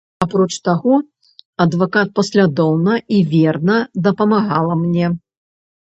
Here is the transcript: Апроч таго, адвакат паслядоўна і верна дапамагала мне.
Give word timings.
Апроч 0.25 0.53
таго, 0.67 0.95
адвакат 1.65 2.07
паслядоўна 2.19 2.93
і 3.19 3.23
верна 3.35 3.77
дапамагала 4.09 4.73
мне. 4.85 5.07